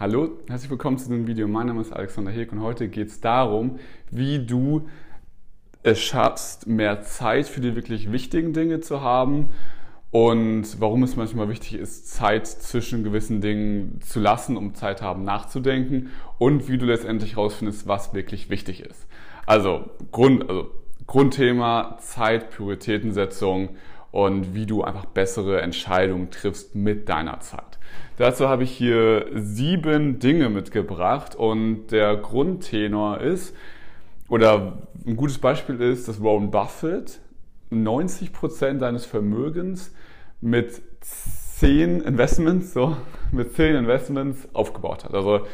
[0.00, 1.46] Hallo, herzlich willkommen zu diesem Video.
[1.46, 3.78] Mein Name ist Alexander Heg und heute geht es darum,
[4.10, 4.88] wie du
[5.82, 9.50] es schaffst, mehr Zeit für die wirklich wichtigen Dinge zu haben
[10.10, 15.22] und warum es manchmal wichtig ist, Zeit zwischen gewissen Dingen zu lassen, um Zeit haben
[15.22, 16.08] nachzudenken
[16.38, 19.06] und wie du letztendlich herausfindest, was wirklich wichtig ist.
[19.44, 20.70] Also, Grund, also
[21.06, 23.76] Grundthema Zeit, Prioritätensetzung
[24.12, 27.78] und wie du einfach bessere Entscheidungen triffst mit deiner Zeit.
[28.16, 33.54] Dazu habe ich hier sieben Dinge mitgebracht und der Grundtenor ist,
[34.28, 37.20] oder ein gutes Beispiel ist, dass Warren Buffett
[37.70, 39.92] 90 Prozent seines Vermögens
[40.40, 42.96] mit zehn Investments, so,
[43.32, 45.14] mit zehn Investments aufgebaut hat.
[45.14, 45.46] Also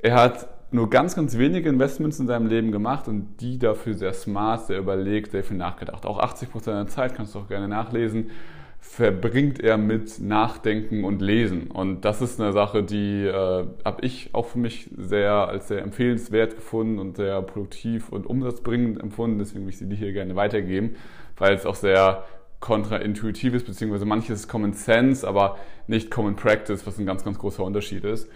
[0.00, 4.12] er hat nur ganz, ganz wenige Investments in seinem Leben gemacht und die dafür sehr
[4.12, 6.06] smart, sehr überlegt, sehr viel nachgedacht.
[6.06, 8.30] Auch 80% der Zeit, kannst du auch gerne nachlesen,
[8.78, 11.70] verbringt er mit Nachdenken und Lesen.
[11.70, 15.82] Und das ist eine Sache, die äh, habe ich auch für mich sehr als sehr
[15.82, 19.38] empfehlenswert gefunden und sehr produktiv und umsatzbringend empfunden.
[19.38, 20.96] Deswegen will ich sie dir hier gerne weitergeben,
[21.36, 22.24] weil es auch sehr
[22.60, 27.64] kontraintuitiv ist, beziehungsweise manches Common Sense, aber nicht Common Practice, was ein ganz, ganz großer
[27.64, 28.28] Unterschied ist.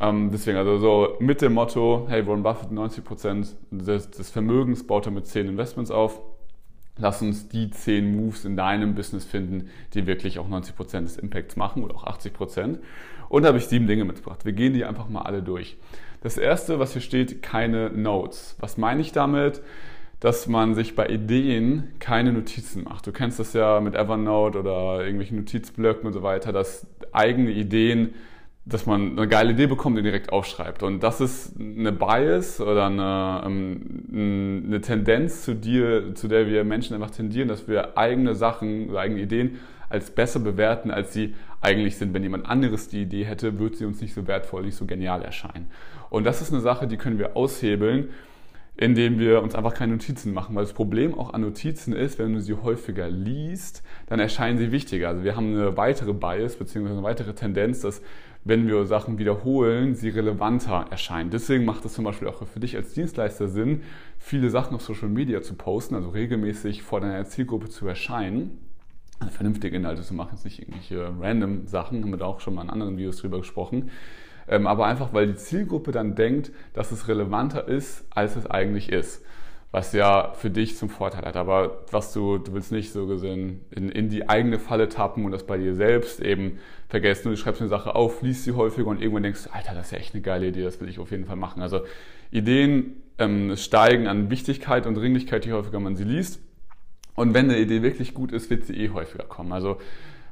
[0.00, 5.06] Ähm, deswegen also so mit dem Motto, hey, Warren Buffett 90% des, des Vermögens baut
[5.06, 6.20] er mit 10 Investments auf.
[6.96, 11.56] Lass uns die 10 Moves in deinem Business finden, die wirklich auch 90% des Impacts
[11.56, 12.78] machen oder auch 80%.
[13.28, 14.44] Und da habe ich sieben Dinge mitgebracht.
[14.44, 15.76] Wir gehen die einfach mal alle durch.
[16.22, 18.56] Das erste, was hier steht, keine Notes.
[18.58, 19.62] Was meine ich damit?
[20.20, 23.06] dass man sich bei Ideen keine Notizen macht.
[23.06, 28.14] Du kennst das ja mit Evernote oder irgendwelchen Notizblöcken und so weiter, dass eigene Ideen
[28.68, 30.82] dass man eine geile Idee bekommt und direkt aufschreibt.
[30.82, 36.64] Und das ist eine Bias oder eine, ähm, eine Tendenz zu dir, zu der wir
[36.64, 39.58] Menschen einfach tendieren, dass wir eigene Sachen oder eigene Ideen
[39.88, 42.12] als besser bewerten, als sie eigentlich sind.
[42.12, 45.22] Wenn jemand anderes die Idee hätte, würde sie uns nicht so wertvoll, nicht so genial
[45.22, 45.70] erscheinen.
[46.10, 48.10] Und das ist eine Sache, die können wir aushebeln,
[48.76, 50.54] indem wir uns einfach keine Notizen machen.
[50.54, 54.72] Weil das Problem auch an Notizen ist, wenn du sie häufiger liest, dann erscheinen sie
[54.72, 55.08] wichtiger.
[55.08, 56.90] Also wir haben eine weitere Bias bzw.
[56.90, 58.02] eine weitere Tendenz, dass
[58.48, 61.28] wenn wir Sachen wiederholen, sie relevanter erscheinen.
[61.28, 63.82] Deswegen macht es zum Beispiel auch für dich als Dienstleister Sinn,
[64.18, 68.58] viele Sachen auf Social Media zu posten, also regelmäßig vor deiner Zielgruppe zu erscheinen.
[69.20, 72.54] Also vernünftige Inhalte zu machen, jetzt nicht irgendwelche random Sachen, haben wir da auch schon
[72.54, 73.90] mal in anderen Videos drüber gesprochen.
[74.48, 78.90] Ähm, aber einfach, weil die Zielgruppe dann denkt, dass es relevanter ist, als es eigentlich
[78.90, 79.22] ist
[79.70, 81.36] was ja für dich zum Vorteil hat.
[81.36, 85.32] Aber was du, du willst nicht so gesehen in, in die eigene Falle tappen und
[85.32, 86.58] das bei dir selbst eben
[86.88, 87.30] vergessen.
[87.30, 89.92] Du schreibst eine Sache auf, liest sie häufiger und irgendwann denkst du, Alter, das ist
[89.92, 91.60] ja echt eine geile Idee, das will ich auf jeden Fall machen.
[91.60, 91.82] Also
[92.30, 96.40] Ideen ähm, steigen an Wichtigkeit und Dringlichkeit, je häufiger man sie liest.
[97.14, 99.52] Und wenn eine Idee wirklich gut ist, wird sie eh häufiger kommen.
[99.52, 99.78] Also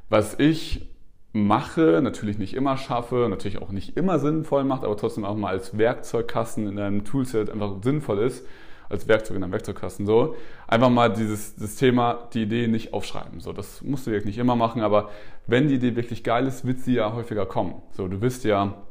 [0.08, 0.88] was ich
[1.32, 5.50] mache, natürlich nicht immer schaffe, natürlich auch nicht immer sinnvoll macht, aber trotzdem auch mal
[5.50, 8.46] als Werkzeugkasten in einem Toolset einfach sinnvoll ist,
[8.88, 10.06] als Werkzeug in einem Werkzeugkasten.
[10.06, 10.36] So
[10.66, 13.40] einfach mal dieses das Thema, die Idee nicht aufschreiben.
[13.40, 15.10] So, das musst du wirklich nicht immer machen, aber
[15.46, 17.82] wenn die Idee wirklich geil ist, wird sie ja häufiger kommen.
[17.92, 18.82] So, du wirst ja,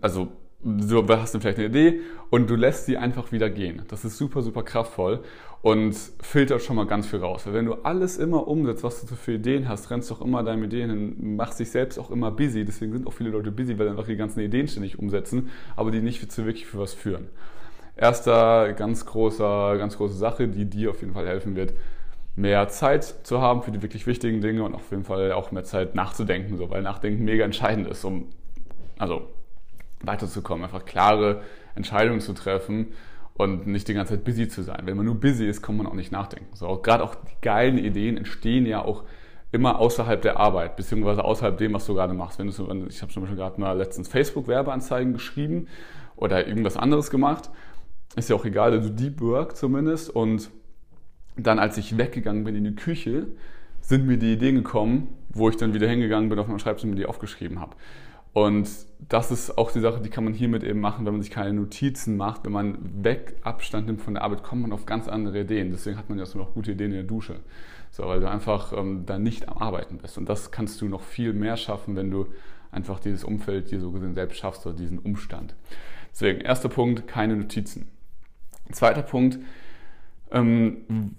[0.00, 0.28] also
[0.64, 2.00] du hast dann vielleicht eine Idee
[2.30, 3.82] und du lässt sie einfach wieder gehen.
[3.88, 5.22] Das ist super, super kraftvoll
[5.62, 7.46] und filtert schon mal ganz viel raus.
[7.46, 10.64] Weil wenn du alles immer umsetzt, was du für Ideen hast, rennst doch immer deine
[10.64, 12.64] Ideen hin, machst dich selbst auch immer busy.
[12.64, 15.90] Deswegen sind auch viele Leute busy, weil dann auch die ganzen Ideen ständig umsetzen, aber
[15.90, 17.28] die nicht zu wirklich für was führen.
[17.96, 21.74] Erster ganz großer, ganz große Sache, die dir auf jeden Fall helfen wird,
[22.36, 25.64] mehr Zeit zu haben für die wirklich wichtigen Dinge und auf jeden Fall auch mehr
[25.64, 28.26] Zeit nachzudenken, so, weil Nachdenken mega entscheidend ist, um
[28.98, 29.28] also
[30.02, 31.42] weiterzukommen, einfach klare
[31.76, 32.88] Entscheidungen zu treffen
[33.34, 34.82] und nicht die ganze Zeit busy zu sein.
[34.84, 36.54] Wenn man nur busy ist, kann man auch nicht nachdenken.
[36.54, 39.04] So, gerade auch die geilen Ideen entstehen ja auch
[39.52, 42.40] immer außerhalb der Arbeit, beziehungsweise außerhalb dem, was du gerade machst.
[42.40, 45.68] Wenn du ich habe zum Beispiel gerade mal letztens Facebook-Werbeanzeigen geschrieben
[46.16, 47.50] oder irgendwas anderes gemacht
[48.16, 50.10] ist ja auch egal, also Deep Work zumindest.
[50.10, 50.50] Und
[51.36, 53.26] dann, als ich weggegangen bin in die Küche,
[53.80, 56.90] sind mir die Ideen gekommen, wo ich dann wieder hingegangen bin auf meinem Schreibtisch und
[56.90, 57.76] mir die aufgeschrieben habe.
[58.32, 58.68] Und
[59.08, 61.52] das ist auch die Sache, die kann man hiermit eben machen, wenn man sich keine
[61.52, 62.44] Notizen macht.
[62.44, 65.70] Wenn man weg Abstand nimmt von der Arbeit, kommt man auf ganz andere Ideen.
[65.70, 67.36] Deswegen hat man ja auch gute Ideen in der Dusche.
[67.92, 70.18] So, weil du einfach ähm, da nicht am Arbeiten bist.
[70.18, 72.26] Und das kannst du noch viel mehr schaffen, wenn du
[72.72, 75.54] einfach dieses Umfeld dir so gesehen selbst schaffst oder diesen Umstand.
[76.10, 77.88] Deswegen, erster Punkt, keine Notizen.
[78.72, 79.38] Zweiter Punkt,
[80.30, 81.16] ähm,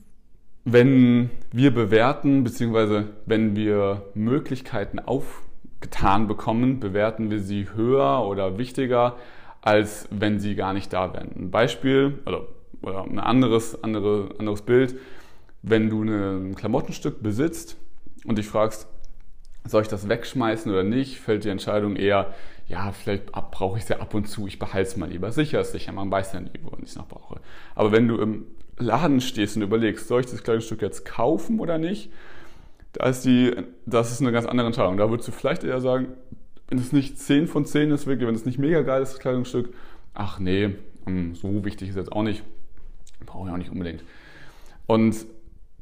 [0.65, 9.15] wenn wir bewerten, beziehungsweise wenn wir Möglichkeiten aufgetan bekommen, bewerten wir sie höher oder wichtiger,
[9.61, 11.29] als wenn sie gar nicht da wären.
[11.35, 12.47] Ein Beispiel oder,
[12.81, 14.95] oder ein anderes, andere, anderes Bild,
[15.61, 17.77] wenn du ein Klamottenstück besitzt
[18.25, 18.87] und dich fragst,
[19.65, 22.33] soll ich das wegschmeißen oder nicht, fällt die Entscheidung eher,
[22.67, 25.31] ja, vielleicht brauche ich es ja ab und zu, ich behalte es mal lieber.
[25.31, 27.39] Sicher ist sicher, man weiß ja nie, wo ich es noch brauche.
[27.75, 28.45] Aber wenn du im
[28.77, 32.11] Laden stehst und überlegst, soll ich das Kleidungsstück jetzt kaufen oder nicht,
[32.93, 34.97] da ist die, das ist eine ganz andere Entscheidung.
[34.97, 36.07] Da würdest du vielleicht eher sagen,
[36.67, 39.19] wenn es nicht 10 von 10 ist, wirklich, wenn es nicht mega geil ist, das
[39.19, 39.73] Kleidungsstück,
[40.13, 40.75] ach nee,
[41.05, 42.43] hm, so wichtig ist jetzt auch nicht,
[43.25, 44.03] brauche ich auch nicht unbedingt.
[44.87, 45.15] Und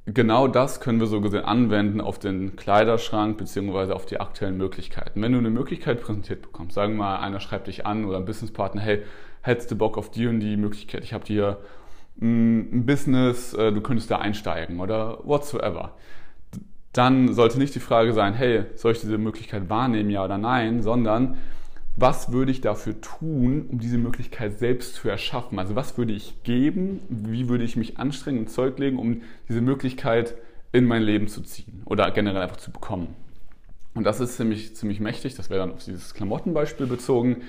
[0.06, 5.22] genau das können wir so gesehen anwenden auf den Kleiderschrank beziehungsweise auf die aktuellen Möglichkeiten.
[5.22, 8.26] Wenn du eine Möglichkeit präsentiert bekommst, sagen wir mal, einer schreibt dich an oder ein
[8.26, 9.04] Businesspartner, hey,
[9.42, 11.58] hättest du Bock auf die und die Möglichkeit, ich habe dir
[12.20, 15.96] hm, ein Business, äh, du könntest da einsteigen oder whatsoever.
[16.92, 20.82] Dann sollte nicht die Frage sein, hey, soll ich diese Möglichkeit wahrnehmen, ja oder nein,
[20.82, 21.38] sondern
[21.96, 25.60] was würde ich dafür tun, um diese Möglichkeit selbst zu erschaffen?
[25.60, 27.02] Also was würde ich geben?
[27.10, 30.36] Wie würde ich mich anstrengen und Zeug legen, um diese Möglichkeit
[30.72, 33.16] in mein Leben zu ziehen oder generell einfach zu bekommen?
[33.94, 35.36] Und das ist ziemlich, ziemlich mächtig.
[35.36, 37.44] Das wäre dann auf dieses Klamottenbeispiel bezogen.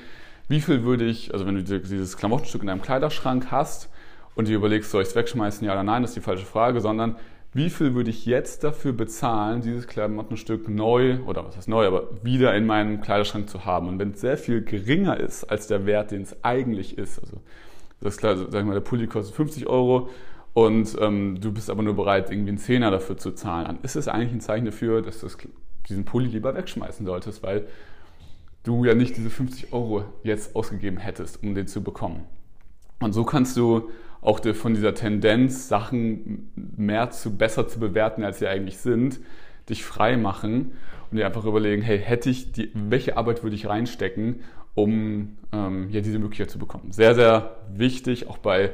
[0.46, 3.88] Wie viel würde ich, also wenn du dieses Klamottenstück in deinem Kleiderschrank hast
[4.34, 6.82] und dir überlegst, soll ich es wegschmeißen, ja oder nein, das ist die falsche Frage,
[6.82, 7.16] sondern
[7.54, 12.08] wie viel würde ich jetzt dafür bezahlen, dieses Klamottenstück neu, oder was heißt neu, aber
[12.24, 13.88] wieder in meinem Kleiderschrank zu haben.
[13.88, 17.40] Und wenn es sehr viel geringer ist als der Wert, den es eigentlich ist, also
[18.00, 20.10] das klar, sag ich mal, der Pulli kostet 50 Euro
[20.52, 23.94] und ähm, du bist aber nur bereit, irgendwie einen Zehner dafür zu zahlen, dann ist
[23.94, 25.28] es eigentlich ein Zeichen dafür, dass du
[25.88, 27.66] diesen Pulli lieber wegschmeißen solltest, weil
[28.64, 32.24] du ja nicht diese 50 Euro jetzt ausgegeben hättest, um den zu bekommen.
[33.00, 33.90] Und so kannst du
[34.24, 39.20] auch von dieser Tendenz, Sachen mehr zu, besser zu bewerten, als sie eigentlich sind,
[39.68, 40.72] dich frei machen
[41.10, 44.40] und dir einfach überlegen, hey, hätte ich die, welche Arbeit würde ich reinstecken,
[44.74, 46.90] um ähm, ja, diese Möglichkeit zu bekommen.
[46.90, 48.70] Sehr, sehr wichtig, auch bei,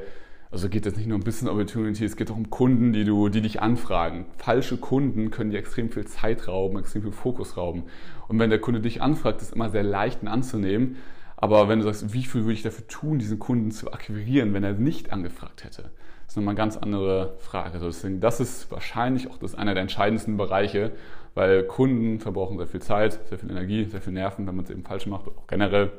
[0.52, 3.29] also geht es nicht nur um Business Opportunity, es geht auch um Kunden, die, du,
[3.29, 4.26] die dich anfragen.
[4.38, 7.85] Falsche Kunden können dir extrem viel Zeit rauben, extrem viel Fokus rauben.
[8.29, 10.96] Und wenn der Kunde dich anfragt, ist es immer sehr leicht anzunehmen,
[11.41, 14.63] aber wenn du sagst, wie viel würde ich dafür tun, diesen Kunden zu akquirieren, wenn
[14.63, 15.91] er nicht angefragt hätte?
[16.27, 17.79] Das ist nochmal eine ganz andere Frage.
[17.79, 20.93] Deswegen, das ist wahrscheinlich auch das einer der entscheidendsten Bereiche,
[21.35, 24.71] weil Kunden verbrauchen sehr viel Zeit, sehr viel Energie, sehr viel Nerven, wenn man es
[24.71, 25.91] eben falsch macht, auch generell,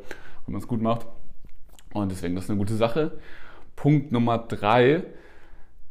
[0.45, 1.07] wenn man es gut macht.
[1.93, 3.17] Und deswegen, das ist eine gute Sache.
[3.75, 5.03] Punkt Nummer drei,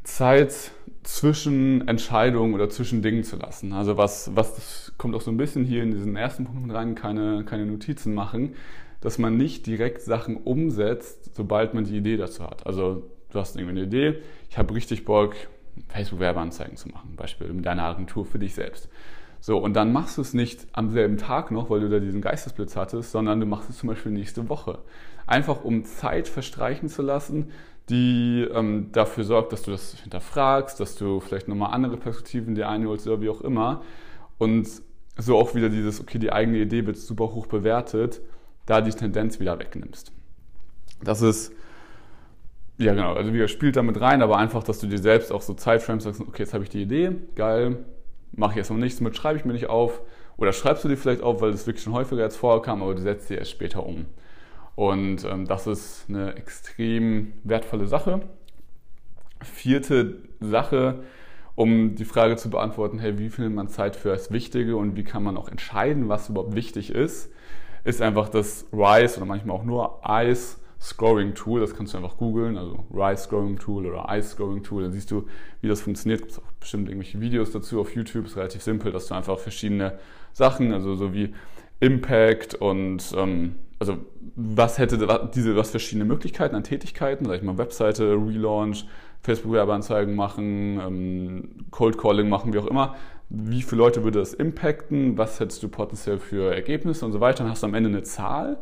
[0.04, 0.70] Zeit
[1.02, 3.72] zwischen Entscheidungen oder zwischen Dingen zu lassen.
[3.72, 7.44] Also was, was kommt auch so ein bisschen hier in diesen ersten Punkt rein, keine,
[7.44, 8.54] keine Notizen machen
[9.00, 12.66] dass man nicht direkt Sachen umsetzt, sobald man die Idee dazu hat.
[12.66, 15.34] Also du hast irgendwie eine Idee, ich habe richtig Bock,
[15.88, 18.88] Facebook-Werbeanzeigen zu machen, Beispiel mit deiner Agentur für dich selbst.
[19.40, 22.20] So, und dann machst du es nicht am selben Tag noch, weil du da diesen
[22.20, 24.78] Geistesblitz hattest, sondern du machst es zum Beispiel nächste Woche.
[25.26, 27.50] Einfach um Zeit verstreichen zu lassen,
[27.88, 32.68] die ähm, dafür sorgt, dass du das hinterfragst, dass du vielleicht nochmal andere Perspektiven dir
[32.68, 33.82] einholst oder wie auch immer.
[34.36, 34.68] Und
[35.16, 38.20] so auch wieder dieses, okay, die eigene Idee wird super hoch bewertet
[38.70, 40.12] da die Tendenz wieder wegnimmst.
[41.02, 41.52] Das ist,
[42.78, 45.54] ja genau, also wieder spielt damit rein, aber einfach, dass du dir selbst auch so
[45.54, 47.84] Zeitframes sagst, okay, jetzt habe ich die Idee, geil,
[48.32, 50.00] mache ich erstmal nichts mit, schreibe ich mir nicht auf.
[50.36, 53.02] Oder schreibst du dir vielleicht auf, weil es wirklich schon häufiger jetzt vorkam, aber du
[53.02, 54.06] setzt sie erst später um.
[54.76, 58.20] Und ähm, das ist eine extrem wertvolle Sache.
[59.42, 61.02] Vierte Sache,
[61.56, 65.04] um die Frage zu beantworten, hey, wie findet man Zeit für das Wichtige und wie
[65.04, 67.30] kann man auch entscheiden, was überhaupt wichtig ist,
[67.84, 71.60] ist einfach das Rise oder manchmal auch nur Ice Scoring Tool.
[71.60, 74.82] Das kannst du einfach googeln, also Rise Scoring Tool oder Ice Scoring Tool.
[74.82, 75.26] Dann siehst du,
[75.60, 76.22] wie das funktioniert.
[76.22, 78.26] Gibt auch bestimmt irgendwelche Videos dazu auf YouTube.
[78.26, 79.98] Ist relativ simpel, dass du einfach verschiedene
[80.32, 81.34] Sachen, also so wie
[81.80, 83.96] Impact und ähm, also
[84.36, 84.98] was hätte
[85.34, 88.84] diese was verschiedene Möglichkeiten an Tätigkeiten, sag ich mal Webseite, Relaunch,
[89.22, 92.96] Facebook-Werbeanzeigen machen, ähm, Cold Calling machen, wie auch immer.
[93.30, 95.16] Wie viele Leute würde das impacten?
[95.16, 97.44] Was hättest du potenziell für Ergebnisse und so weiter?
[97.44, 98.58] Dann hast du am Ende eine Zahl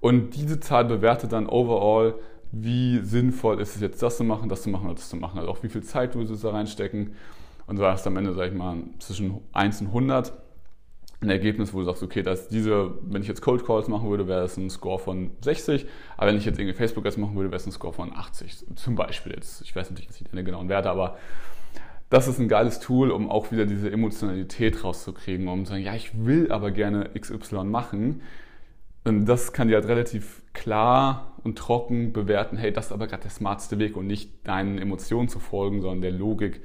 [0.00, 2.14] und diese Zahl bewertet dann overall,
[2.50, 5.38] wie sinnvoll ist es jetzt, das zu machen, das zu machen oder das zu machen.
[5.38, 7.14] Also auch wie viel Zeit du da reinstecken.
[7.66, 10.32] Und so hast du am Ende, sag ich mal, zwischen 1 und 100
[11.20, 14.26] ein Ergebnis, wo du sagst, okay, dass diese, wenn ich jetzt Cold Calls machen würde,
[14.26, 17.50] wäre das ein Score von 60, aber wenn ich jetzt irgendwie Facebook Ads machen würde,
[17.50, 18.66] wäre es ein Score von 80.
[18.74, 21.16] Zum Beispiel jetzt, ich weiß natürlich jetzt nicht deine genauen Werte, aber
[22.12, 25.94] das ist ein geiles Tool, um auch wieder diese Emotionalität rauszukriegen, um zu sagen, ja,
[25.94, 28.22] ich will aber gerne XY machen.
[29.04, 33.22] Und das kann dir halt relativ klar und trocken bewerten, hey, das ist aber gerade
[33.22, 36.60] der smarteste Weg und nicht deinen Emotionen zu folgen, sondern der Logik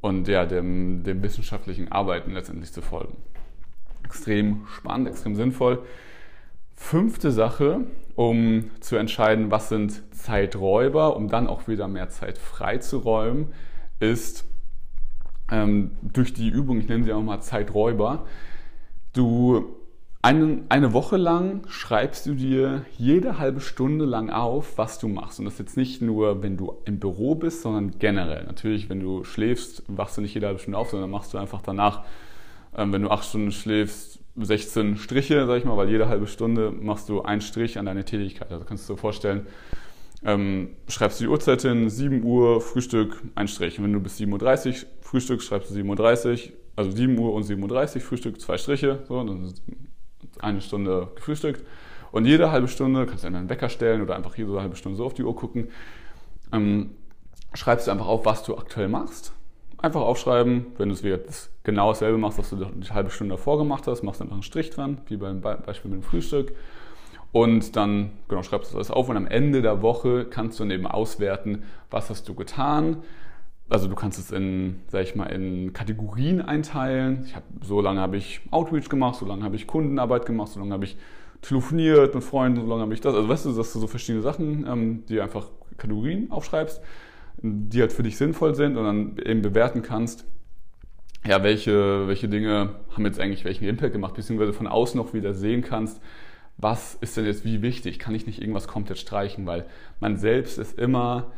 [0.00, 3.16] und ja, dem, dem wissenschaftlichen Arbeiten letztendlich zu folgen
[4.04, 5.80] extrem spannend, extrem sinnvoll.
[6.76, 7.80] Fünfte Sache,
[8.14, 13.48] um zu entscheiden, was sind Zeiträuber, um dann auch wieder mehr Zeit freizuräumen,
[14.00, 14.44] ist
[15.50, 18.26] ähm, durch die Übung, ich nenne sie auch mal Zeiträuber,
[19.12, 19.76] du
[20.24, 25.38] eine, eine Woche lang schreibst du dir jede halbe Stunde lang auf, was du machst.
[25.38, 28.44] Und das jetzt nicht nur, wenn du im Büro bist, sondern generell.
[28.44, 31.60] Natürlich, wenn du schläfst, wachst du nicht jede halbe Stunde auf, sondern machst du einfach
[31.60, 32.04] danach,
[32.74, 36.70] ähm, wenn du acht Stunden schläfst, 16 Striche, sag ich mal, weil jede halbe Stunde
[36.72, 38.50] machst du einen Strich an deine Tätigkeit.
[38.50, 39.46] Also kannst du dir vorstellen,
[40.24, 43.78] ähm, schreibst du die Uhrzeit hin, 7 Uhr, Frühstück, ein Strich.
[43.78, 47.44] Und wenn du bis 7.30 Uhr Frühstück schreibst du 7.30 Uhr, also 7 Uhr und
[47.44, 49.62] 7.30 Uhr Frühstück, zwei Striche, so, dann ist
[50.40, 51.64] eine Stunde gefrühstückt.
[52.10, 55.04] Und jede halbe Stunde, kannst du einen Wecker stellen oder einfach jede halbe Stunde so
[55.04, 55.68] auf die Uhr gucken,
[56.52, 56.90] ähm,
[57.54, 59.32] schreibst du einfach auf, was du aktuell machst.
[59.78, 61.18] Einfach aufschreiben, wenn du es wieder
[61.62, 64.42] genau dasselbe machst, was du die halbe Stunde davor gemacht hast, machst du einfach einen
[64.42, 66.54] Strich dran, wie beim Beispiel mit dem Frühstück.
[67.34, 70.70] Und dann genau, schreibst du das auf und am Ende der Woche kannst du dann
[70.70, 72.98] eben auswerten, was hast du getan.
[73.68, 77.24] Also du kannst es in, sag ich mal, in Kategorien einteilen.
[77.26, 80.60] Ich hab, so lange habe ich Outreach gemacht, so lange habe ich Kundenarbeit gemacht, so
[80.60, 80.96] lange habe ich
[81.42, 83.16] telefoniert mit Freunden, so lange habe ich das.
[83.16, 86.80] Also weißt du, dass du so verschiedene Sachen, ähm, die einfach Kategorien aufschreibst,
[87.42, 90.24] die halt für dich sinnvoll sind und dann eben bewerten kannst,
[91.26, 95.34] ja, welche, welche Dinge haben jetzt eigentlich welchen Impact gemacht, beziehungsweise von außen noch wieder
[95.34, 96.00] sehen kannst,
[96.56, 97.98] was ist denn jetzt wie wichtig?
[97.98, 99.46] Kann ich nicht irgendwas komplett streichen?
[99.46, 99.66] Weil
[100.00, 101.32] man selbst ist immer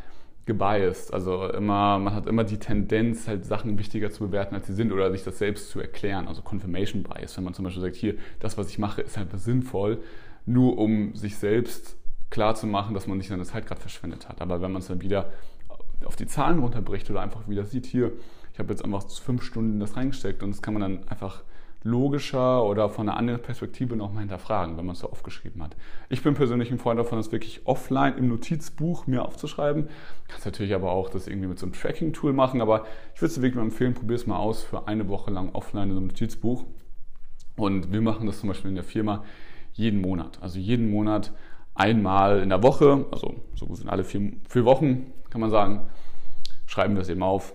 [0.47, 1.13] gebiased.
[1.13, 4.93] Also immer, man hat immer die Tendenz, halt Sachen wichtiger zu bewerten, als sie sind
[4.93, 6.29] oder sich das selbst zu erklären.
[6.29, 9.39] Also Confirmation Bias, wenn man zum Beispiel sagt, hier, das, was ich mache, ist einfach
[9.39, 9.99] sinnvoll,
[10.47, 11.97] nur um sich selbst
[12.31, 14.41] klar zu machen, dass man nicht seine Zeit gerade verschwendet hat.
[14.41, 15.33] Aber wenn man es dann wieder
[16.05, 18.13] auf die Zahlen runterbricht oder einfach wieder sieht, hier,
[18.53, 21.43] ich habe jetzt einfach fünf Stunden das reingesteckt und das kann man dann einfach
[21.87, 25.76] logischer oder von einer anderen Perspektive nochmal hinterfragen, wenn man es so aufgeschrieben hat.
[26.09, 29.88] Ich bin persönlich ein Freund davon, das wirklich offline im Notizbuch mir aufzuschreiben.
[30.26, 33.37] Kannst natürlich aber auch das irgendwie mit so einem Tracking-Tool machen, aber ich würde es
[33.40, 36.64] wirklich mal empfehlen, probier es mal aus für eine Woche lang offline in einem Notizbuch.
[37.57, 39.25] Und wir machen das zum Beispiel in der Firma
[39.73, 40.43] jeden Monat.
[40.43, 41.33] Also jeden Monat
[41.75, 45.87] einmal in der Woche, also so sind alle vier, vier Wochen, kann man sagen,
[46.66, 47.55] schreiben wir es eben auf,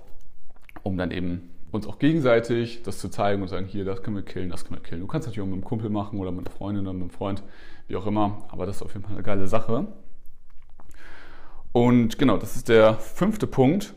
[0.83, 4.23] um dann eben uns auch gegenseitig das zu zeigen und sagen, hier, das können wir
[4.23, 5.01] killen, das können wir killen.
[5.01, 7.09] Du kannst natürlich auch mit einem Kumpel machen oder mit einer Freundin oder mit einem
[7.09, 7.43] Freund,
[7.87, 9.87] wie auch immer, aber das ist auf jeden Fall eine geile Sache.
[11.71, 13.93] Und genau, das ist der fünfte Punkt.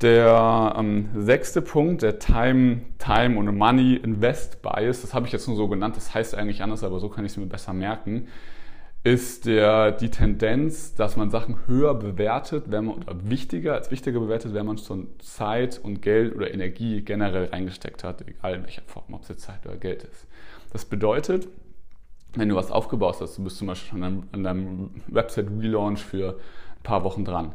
[0.00, 5.46] Der ähm, sechste Punkt, der Time, Time und Money Invest Bias, das habe ich jetzt
[5.46, 8.26] nur so genannt, das heißt eigentlich anders, aber so kann ich es mir besser merken
[9.04, 14.20] ist der, die Tendenz, dass man Sachen höher bewertet, wenn man, oder wichtiger als wichtiger
[14.20, 18.82] bewertet, wenn man schon Zeit und Geld oder Energie generell reingesteckt hat, egal in welcher
[18.82, 20.28] Form, ob es jetzt Zeit oder Geld ist.
[20.72, 21.48] Das bedeutet,
[22.34, 26.82] wenn du was aufgebaut hast, du bist zum Beispiel schon an, deinem Website-Relaunch für ein
[26.84, 27.52] paar Wochen dran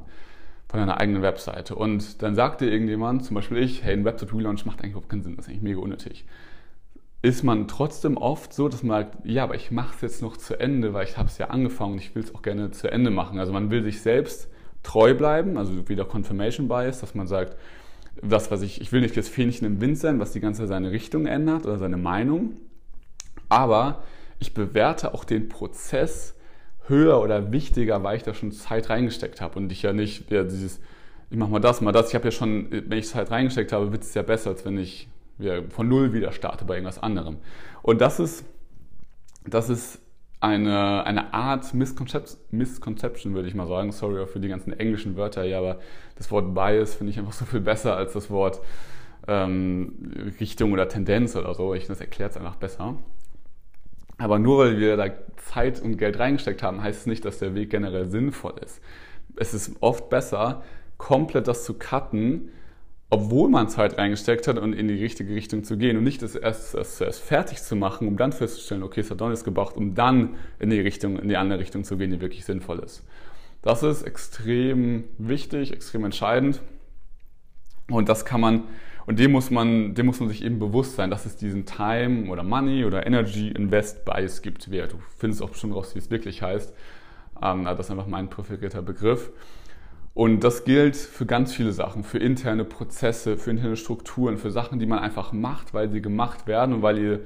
[0.68, 4.66] von deiner eigenen Webseite und dann sagt dir irgendjemand, zum Beispiel ich, hey, ein Website-Relaunch
[4.66, 6.26] macht eigentlich überhaupt keinen Sinn, das ist eigentlich mega unnötig
[7.22, 10.38] ist man trotzdem oft so, dass man sagt, ja, aber ich mache es jetzt noch
[10.38, 12.92] zu Ende, weil ich habe es ja angefangen und ich will es auch gerne zu
[12.92, 13.40] Ende machen.
[13.40, 14.50] Also man will sich selbst
[14.84, 17.58] treu bleiben, also wieder Confirmation Bias, dass man sagt,
[18.22, 20.70] das, was ich, ich will nicht das Fähnchen im Wind sein, was die ganze Zeit
[20.70, 22.54] seine Richtung ändert oder seine Meinung,
[23.50, 24.04] aber
[24.40, 26.36] ich bewerte auch den Prozess
[26.88, 30.44] höher oder wichtiger, weil ich da schon Zeit reingesteckt habe und ich ja nicht ja,
[30.44, 30.80] dieses,
[31.30, 33.92] ich mache mal das, mal das, ich habe ja schon, wenn ich Zeit reingesteckt habe,
[33.92, 35.10] wird es ja besser, als wenn ich
[35.70, 37.38] von Null wieder starte bei irgendwas anderem.
[37.82, 38.46] Und das ist,
[39.46, 40.00] das ist
[40.40, 43.92] eine, eine Art Misconception, Misconception, würde ich mal sagen.
[43.92, 45.80] Sorry für die ganzen englischen Wörter hier, aber
[46.16, 48.62] das Wort Bias finde ich einfach so viel besser als das Wort
[49.28, 49.94] ähm,
[50.40, 51.74] Richtung oder Tendenz oder so.
[51.74, 52.96] Ich, das erklärt es einfach besser.
[54.18, 57.56] Aber nur weil wir da Zeit und Geld reingesteckt haben, heißt es nicht, dass der
[57.56, 58.82] Weg generell sinnvoll ist.
[59.36, 60.64] Es ist oft besser,
[60.98, 62.50] komplett das zu cutten,
[63.10, 66.36] obwohl man Zeit reingesteckt hat und in die richtige Richtung zu gehen und nicht das
[66.36, 69.78] erst, das zuerst fertig zu machen, um dann festzustellen, okay, es hat doch nichts gebracht,
[69.78, 73.06] um dann in die Richtung, in die andere Richtung zu gehen, die wirklich sinnvoll ist.
[73.62, 76.62] Das ist extrem wichtig, extrem entscheidend.
[77.90, 78.64] Und das kann man,
[79.06, 82.30] und dem muss man, dem muss man sich eben bewusst sein, dass es diesen Time
[82.30, 84.68] oder Money oder Energy Invest Bias gibt.
[84.68, 86.74] Du findest auch bestimmt raus, wie es wirklich heißt.
[87.42, 89.32] Ähm, das ist einfach mein präferierter Begriff.
[90.18, 94.80] Und das gilt für ganz viele Sachen, für interne Prozesse, für interne Strukturen, für Sachen,
[94.80, 97.20] die man einfach macht, weil sie gemacht werden und weil ihr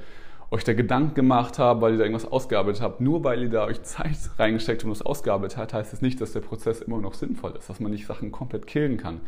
[0.49, 2.99] euch da Gedanken gemacht habt, weil ihr da irgendwas ausgearbeitet habt.
[2.99, 6.33] Nur weil ihr da euch Zeit reingesteckt und das ausgearbeitet habt, heißt es nicht, dass
[6.33, 9.21] der Prozess immer noch sinnvoll ist, dass man nicht Sachen komplett killen kann.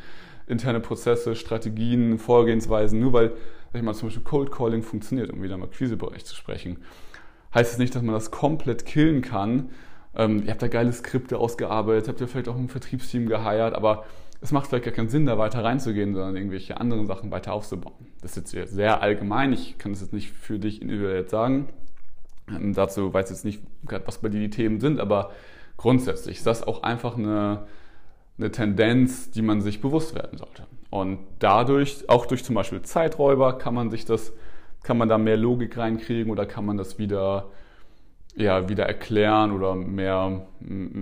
[0.45, 3.29] Interne Prozesse, Strategien, Vorgehensweisen, nur weil,
[3.71, 6.79] sag ich mal, zum Beispiel Cold Calling funktioniert, um wieder im Akquisebereich zu sprechen,
[7.55, 9.69] heißt es nicht, dass man das komplett killen kann,
[10.15, 14.05] ähm, ihr habt da geile Skripte ausgearbeitet, habt ihr vielleicht auch ein Vertriebsteam geheiert, aber
[14.41, 18.07] es macht vielleicht gar keinen Sinn, da weiter reinzugehen, sondern irgendwelche anderen Sachen weiter aufzubauen.
[18.21, 21.69] Das ist jetzt sehr allgemein, ich kann das jetzt nicht für dich individuell sagen,
[22.49, 23.61] Ähm, dazu weiß ich jetzt nicht,
[24.05, 25.31] was bei dir die Themen sind, aber
[25.77, 27.67] grundsätzlich ist das auch einfach eine,
[28.37, 30.67] eine Tendenz, die man sich bewusst werden sollte.
[30.89, 34.33] Und dadurch, auch durch zum Beispiel Zeiträuber, kann man sich das,
[34.83, 37.49] kann man da mehr Logik reinkriegen oder kann man das wieder,
[38.35, 40.47] ja, wieder erklären oder mehr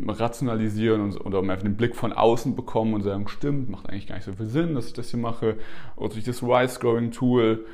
[0.08, 4.16] rationalisieren und, oder mehr den Blick von außen bekommen und sagen, stimmt, macht eigentlich gar
[4.16, 5.58] nicht so viel Sinn, dass ich das hier mache.
[5.96, 7.66] Oder durch das Rise-Growing-Tool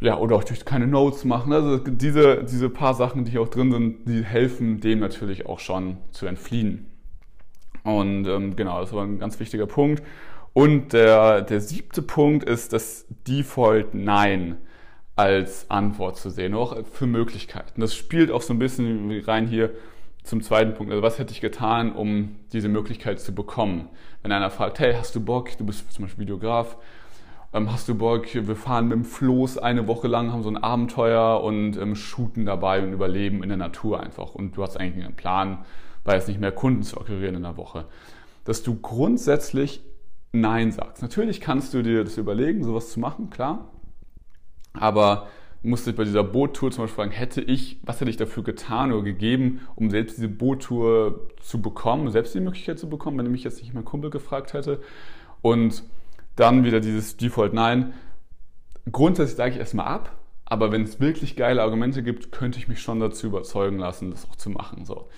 [0.00, 1.52] ja, oder auch durch keine Notes machen.
[1.52, 5.58] Also diese, diese paar Sachen, die hier auch drin sind, die helfen dem natürlich auch
[5.58, 6.86] schon zu entfliehen.
[7.82, 10.02] Und ähm, genau, das war ein ganz wichtiger Punkt.
[10.52, 14.58] Und der, der siebte Punkt ist das Default Nein
[15.16, 17.80] als Antwort zu sehen, auch für Möglichkeiten.
[17.80, 19.70] Das spielt auch so ein bisschen rein hier
[20.24, 20.90] zum zweiten Punkt.
[20.90, 23.88] Also was hätte ich getan, um diese Möglichkeit zu bekommen?
[24.22, 26.76] Wenn einer fragt, hey, hast du Bock, du bist zum Beispiel Videograf,
[27.52, 30.56] ähm, hast du Bock, wir fahren mit dem Floß eine Woche lang, haben so ein
[30.56, 34.34] Abenteuer und ähm, shooten dabei und überleben in der Natur einfach.
[34.34, 35.64] Und du hast eigentlich einen Plan,
[36.02, 37.84] weil es nicht mehr Kunden zu akquirieren in der Woche.
[38.44, 39.82] Dass du grundsätzlich
[40.32, 41.00] Nein sagst.
[41.00, 43.70] Natürlich kannst du dir das überlegen, sowas zu machen, klar.
[44.78, 45.28] Aber
[45.62, 48.42] du musst dich bei dieser Boottour zum Beispiel fragen, hätte ich, was hätte ich dafür
[48.42, 53.30] getan oder gegeben, um selbst diese Boottour zu bekommen, selbst die Möglichkeit zu bekommen, wenn
[53.30, 54.80] mich jetzt nicht mein Kumpel gefragt hätte.
[55.40, 55.82] Und
[56.36, 57.94] dann wieder dieses Default Nein.
[58.90, 62.82] Grundsätzlich sage ich erstmal ab, aber wenn es wirklich geile Argumente gibt, könnte ich mich
[62.82, 64.84] schon dazu überzeugen lassen, das auch zu machen.
[64.84, 65.08] So.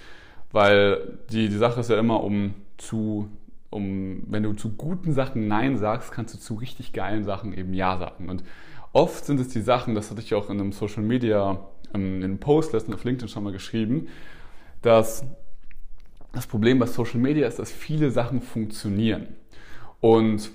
[0.53, 3.29] Weil die, die Sache ist ja immer, um zu,
[3.71, 7.75] um, wenn du zu guten Sachen Nein sagst, kannst du zu richtig geilen Sachen eben
[7.75, 8.29] Ja sagen.
[8.29, 8.45] Und
[8.97, 11.61] oft sind es die Sachen, das hatte ich auch in einem Social Media,
[11.95, 14.09] ähm, in einem Post letztens auf LinkedIn schon mal geschrieben,
[14.81, 15.25] dass
[16.33, 19.29] das Problem bei Social Media ist, dass viele Sachen funktionieren.
[20.01, 20.51] Und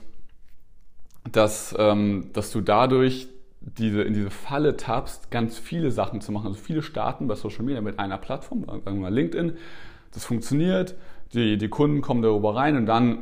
[1.32, 3.28] dass, ähm, dass du dadurch
[3.60, 6.48] diese, in diese Falle tappst, ganz viele Sachen zu machen.
[6.48, 9.56] Also viele starten bei Social Media mit einer Plattform, sagen wir mal LinkedIn.
[10.14, 10.96] Das funktioniert,
[11.34, 13.22] die, die Kunden kommen darüber rein und dann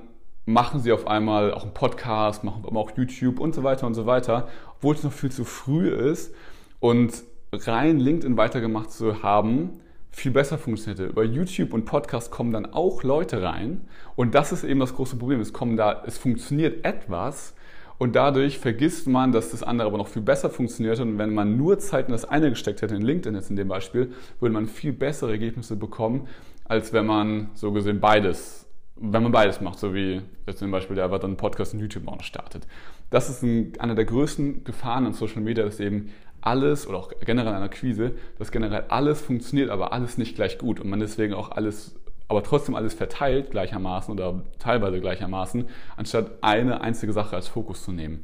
[0.50, 4.06] machen sie auf einmal auch einen Podcast, machen auch YouTube und so weiter und so
[4.06, 6.34] weiter, obwohl es noch viel zu früh ist
[6.80, 9.80] und rein LinkedIn weitergemacht zu haben,
[10.12, 11.06] viel besser funktionierte.
[11.06, 13.82] Über YouTube und Podcast kommen dann auch Leute rein
[14.16, 15.40] und das ist eben das große Problem.
[15.40, 17.54] Es kommen da, es funktioniert etwas,
[18.00, 21.02] und dadurch vergisst man, dass das andere aber noch viel besser funktioniert.
[21.02, 23.68] Und wenn man nur Zeit in das eine gesteckt hätte, in LinkedIn jetzt in dem
[23.68, 26.28] Beispiel, würde man viel bessere Ergebnisse bekommen,
[26.64, 28.69] als wenn man so gesehen beides,
[29.02, 32.08] wenn man beides macht, so wie jetzt zum Beispiel der aber dann Podcast und YouTube
[32.08, 32.68] auch noch startet.
[33.10, 37.12] Das ist ein, eine der größten Gefahren in Social Media, dass eben alles oder auch
[37.26, 41.00] generell an der Quise, dass generell alles funktioniert, aber alles nicht gleich gut und man
[41.00, 41.96] deswegen auch alles
[42.30, 47.92] aber trotzdem alles verteilt gleichermaßen oder teilweise gleichermaßen, anstatt eine einzige Sache als Fokus zu
[47.92, 48.24] nehmen.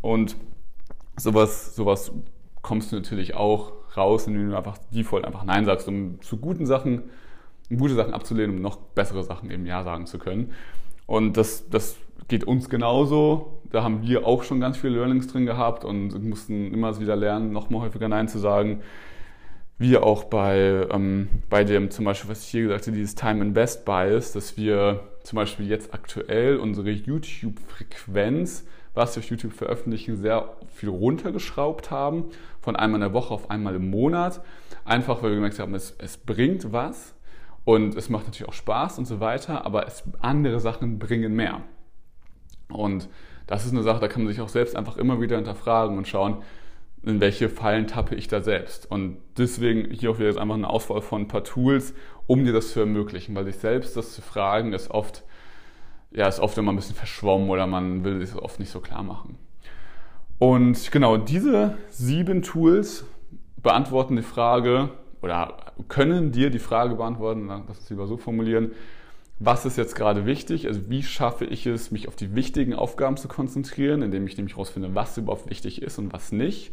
[0.00, 0.36] Und
[1.18, 2.12] sowas, sowas
[2.62, 6.64] kommst du natürlich auch raus, indem du einfach default einfach Nein sagst, um zu guten
[6.64, 7.02] Sachen,
[7.74, 10.52] gute Sachen abzulehnen, um noch bessere Sachen eben Ja sagen zu können.
[11.06, 11.96] Und das, das
[12.28, 13.60] geht uns genauso.
[13.70, 17.52] Da haben wir auch schon ganz viele Learnings drin gehabt und mussten immer wieder lernen,
[17.52, 18.82] noch mal häufiger Nein zu sagen
[19.78, 23.42] wie auch bei, ähm, bei dem zum Beispiel, was ich hier gesagt habe, dieses Time
[23.42, 30.16] Invest Bias, dass wir zum Beispiel jetzt aktuell unsere YouTube-Frequenz, was wir auf YouTube veröffentlichen,
[30.16, 34.40] sehr viel runtergeschraubt haben, von einmal in der Woche auf einmal im Monat,
[34.84, 37.14] einfach weil wir gemerkt haben, es, es bringt was
[37.66, 41.62] und es macht natürlich auch Spaß und so weiter, aber es, andere Sachen bringen mehr.
[42.68, 43.08] Und
[43.48, 46.06] das ist eine Sache, da kann man sich auch selbst einfach immer wieder hinterfragen und
[46.06, 46.44] schauen,
[47.02, 48.88] in welche Fallen tappe ich da selbst.
[48.88, 51.92] Und deswegen hier auch wieder jetzt einfach eine Auswahl von ein paar Tools,
[52.28, 55.24] um dir das zu ermöglichen, weil sich selbst das zu fragen ist oft,
[56.12, 58.78] ja, ist oft immer ein bisschen verschwommen oder man will sich das oft nicht so
[58.78, 59.38] klar machen.
[60.38, 63.04] Und genau diese sieben Tools
[63.60, 64.90] beantworten die Frage
[65.22, 65.56] oder
[65.88, 68.72] können dir die Frage beantworten, lass uns lieber so formulieren,
[69.38, 70.66] was ist jetzt gerade wichtig?
[70.66, 74.54] Also wie schaffe ich es, mich auf die wichtigen Aufgaben zu konzentrieren, indem ich nämlich
[74.54, 76.72] herausfinde, was überhaupt wichtig ist und was nicht.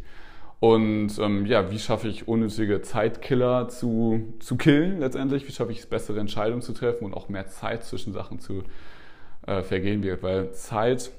[0.61, 5.45] Und ähm, ja, wie schaffe ich unnötige Zeitkiller zu, zu killen letztendlich?
[5.45, 8.63] Wie schaffe ich es, bessere Entscheidungen zu treffen und auch mehr Zeit zwischen Sachen zu
[9.45, 10.23] äh, vergehen wird?
[10.23, 11.11] Weil Zeit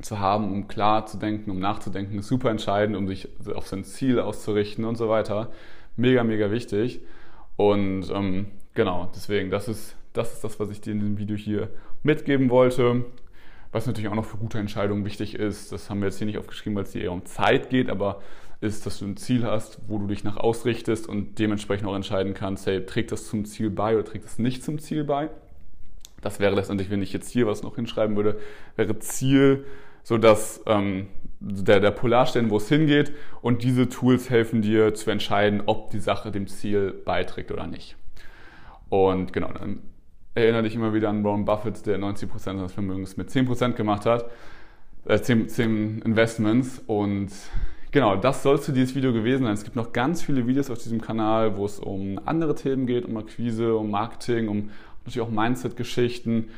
[0.00, 3.82] zu haben, um klar zu denken, um nachzudenken, ist super entscheidend, um sich auf sein
[3.82, 5.50] Ziel auszurichten und so weiter.
[5.96, 7.00] Mega, mega wichtig.
[7.56, 11.36] Und ähm, genau, deswegen, das ist, das ist das, was ich dir in diesem Video
[11.36, 11.68] hier
[12.02, 13.04] mitgeben wollte.
[13.72, 16.38] Was natürlich auch noch für gute Entscheidungen wichtig ist, das haben wir jetzt hier nicht
[16.38, 18.20] aufgeschrieben, weil es hier eher um Zeit geht, aber
[18.60, 22.32] ist, dass du ein Ziel hast, wo du dich nach ausrichtest und dementsprechend auch entscheiden
[22.32, 25.30] kannst, hey, trägt das zum Ziel bei oder trägt das nicht zum Ziel bei.
[26.20, 28.38] Das wäre letztendlich, wenn ich jetzt hier was noch hinschreiben würde,
[28.76, 29.64] wäre Ziel
[30.02, 31.06] so dass ähm,
[31.40, 33.12] der, der Polarstern, wo es hingeht.
[33.40, 37.96] Und diese Tools helfen dir zu entscheiden, ob die Sache dem Ziel beiträgt oder nicht.
[38.88, 39.80] Und genau, dann
[40.34, 44.30] erinnere dich immer wieder an Warren Buffett, der 90% seines Vermögens mit 10% gemacht hat.
[45.04, 46.80] Äh, 10, 10 Investments.
[46.86, 47.30] Und
[47.90, 49.54] genau, das soll zu dieses Video gewesen sein.
[49.54, 53.04] Es gibt noch ganz viele Videos auf diesem Kanal, wo es um andere Themen geht,
[53.04, 56.50] um Akquise, um Marketing, um natürlich auch Mindset-Geschichten.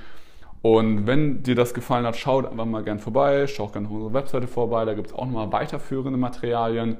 [0.64, 4.14] Und wenn dir das gefallen hat, schaut einfach mal gern vorbei, schau gerne auf unsere
[4.14, 6.96] Webseite vorbei, da gibt es auch nochmal weiterführende Materialien.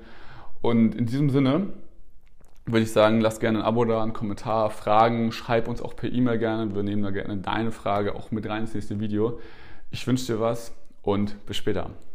[0.61, 1.68] Und in diesem Sinne
[2.66, 6.12] würde ich sagen, lass gerne ein Abo da, einen Kommentar, Fragen, schreib uns auch per
[6.12, 6.74] E-Mail gerne.
[6.74, 9.40] Wir nehmen da gerne deine Frage auch mit rein ins nächste Video.
[9.90, 11.88] Ich wünsche dir was und bis später.